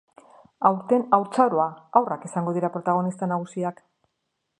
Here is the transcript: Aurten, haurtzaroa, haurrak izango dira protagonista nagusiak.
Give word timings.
Aurten, 0.69 1.03
haurtzaroa, 1.17 1.67
haurrak 1.99 2.25
izango 2.31 2.55
dira 2.57 2.71
protagonista 2.79 3.29
nagusiak. 3.33 3.83